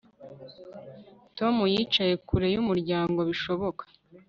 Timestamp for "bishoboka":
3.29-3.83